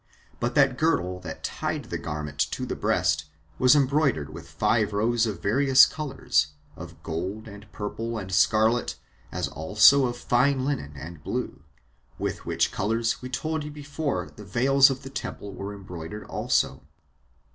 [0.39, 3.25] But that girdle that tied the garment to the breast
[3.59, 8.95] was embroidered with five rows of various colors, of gold, and purple, and scarlet,
[9.31, 11.61] as also of fine linen and blue,
[12.17, 16.81] with which colors we told you before the veils of the temple were embroidered also.